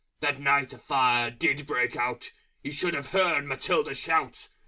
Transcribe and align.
That 0.21 0.39
Night 0.39 0.73
a 0.73 0.79
Fire 0.79 1.29
did 1.29 1.67
break 1.67 1.95
out 1.95 2.31
You 2.63 2.71
should 2.71 2.95
have 2.95 3.09
heard 3.09 3.45
Matilda 3.45 3.93
Shout! 3.93 4.47